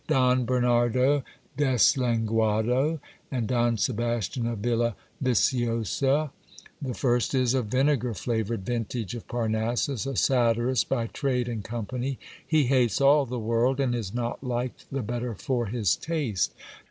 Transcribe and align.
Don 0.07 0.45
Bernardo 0.45 1.23
Deslenguado 1.55 2.99
and 3.29 3.47
Don 3.47 3.77
Sebastian 3.77 4.47
of 4.47 4.57
Villa 4.57 4.95
Viciosa! 5.23 6.31
The 6.81 6.95
first 6.95 7.35
is 7.35 7.53
a 7.53 7.61
vinegar 7.61 8.15
flavoured 8.15 8.65
vintage 8.65 9.13
of 9.13 9.27
Parnassus, 9.27 10.07
a 10.07 10.15
satirist 10.15 10.89
by 10.89 11.05
trade 11.05 11.47
and 11.47 11.63
company; 11.63 12.17
he 12.47 12.63
hates 12.63 12.99
all 12.99 13.27
the 13.27 13.37
world, 13.37 13.79
and 13.79 13.93
is 13.93 14.11
not 14.11 14.43
liked 14.43 14.87
the 14.91 15.03
better 15.03 15.35
for 15.35 15.67
his 15.67 15.95
taste. 15.95 16.55